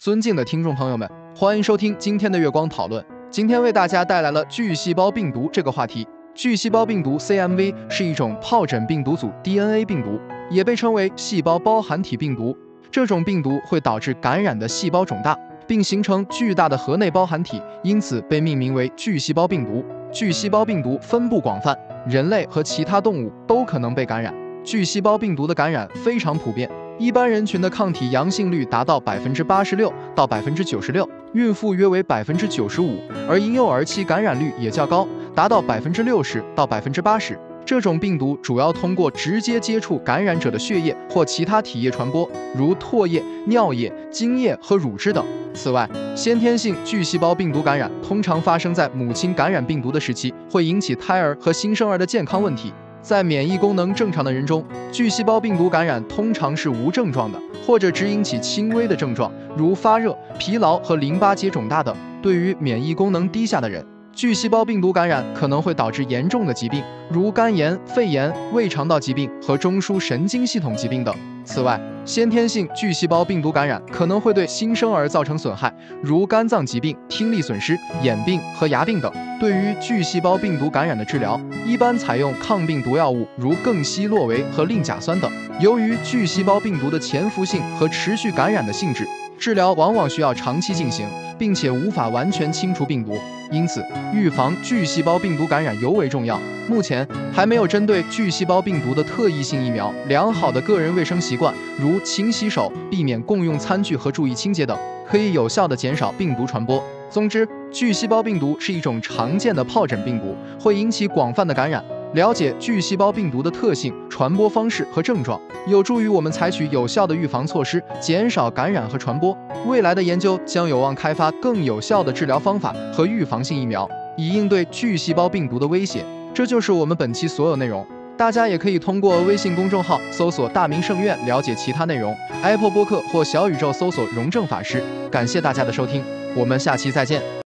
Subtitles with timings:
[0.00, 1.06] 尊敬的听众朋友们，
[1.36, 3.04] 欢迎收听今天的月光讨论。
[3.30, 6.08] 今天为大家带来了巨细胞病毒这个话题。
[6.34, 10.18] 巨细胞病毒 （CMV） 是一种疱疹病毒组 DNA 病毒，
[10.50, 12.56] 也被称为细胞包含体病毒。
[12.90, 19.84] 这种病毒会导致感染的细胞肿大，并形成巨大的核内包含体，因此被命名为巨细胞病毒。
[20.10, 21.76] 巨细胞病毒分布广泛，
[22.06, 24.34] 人类和其他动物都可能被感染。
[24.64, 37.40] 巨细胞病毒的感染非常普遍，一般人群的抗体阳性率达到百分之八十六到百分之九十六，孕妇约为百分之九十五，而婴幼儿期感染率也较高，达到百分之六十到百分之八十。
[37.64, 45.24] 这种病毒主要通过直接接触感染者的血液或其他体液传播，如唾液、尿液、精液和乳汁等。
[45.54, 52.74] 此外，先天性巨细胞病毒感染通常发生在母亲感染病毒的时期，会引起胎儿和新生儿的健康问题。
[53.02, 61.96] 在免疫功能正常的人中，巨细胞病毒感染通常是无症状的，或者只引起轻微的症状，如发热、疲劳和淋巴结肿大等。
[62.22, 71.14] 对于免疫功能低下的人，巨细胞病毒感染可能会导致严重的疾病，如肝炎、肺炎、胃肠道疾病和中枢神经系统疾病等。
[71.42, 79.12] 此外，先天性巨细胞病毒感染可能会对新生儿造成损害，如肝脏疾病、听力损失、眼病和牙病等。
[79.38, 85.30] 对于巨细胞病毒感染的治疗，一般采用抗病毒药物，如更昔洛韦和令甲酸等。
[85.60, 89.06] 由于巨细胞病毒的潜伏性和持续感染的性质，
[89.38, 91.06] 治疗往往需要长期进行，
[91.38, 93.18] 并且无法完全清除病毒，
[93.50, 93.84] 因此
[94.14, 96.40] 预防巨细胞病毒感染尤为重要。
[96.68, 99.92] 目前还没有针对巨细胞病毒的特异性疫苗。
[100.06, 104.78] 良好的个人卫生习惯，如勤洗手、避免共用餐具和注意清洁等，
[105.08, 106.82] 可以有效地减少病毒传播。
[107.10, 111.84] 总之，巨细胞病毒是一种常见的疱疹病毒，会引起广泛的感染。
[112.14, 119.36] 了解巨细胞病毒的特性、传播方式和症状，有助于我们采取有效的预防措施，减少感染和传播。
[119.66, 126.04] 未来的研究将有望开发更有效的治疗方法和预防性疫苗，以应对巨细胞病毒的威胁。
[126.34, 127.86] 这就是我们本期所有内容。
[128.16, 134.82] 大家也可以通过微信公众号搜索“大明圣院”了解其他内容，Apple 播客或小宇宙搜索“荣正法师”。
[135.10, 136.04] 感谢大家的收听，
[136.34, 137.39] 我们下期再见。